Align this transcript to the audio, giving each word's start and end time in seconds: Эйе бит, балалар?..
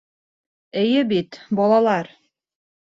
Эйе 0.83 1.03
бит, 1.11 1.39
балалар?.. 1.61 2.15